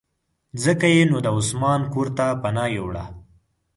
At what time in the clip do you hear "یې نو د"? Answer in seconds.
0.95-1.27